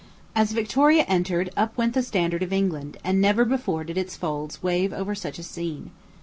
[0.35, 4.63] As Victoria entered, up went the standard of England, and never before did its folds
[4.63, 5.91] wave over such a scene.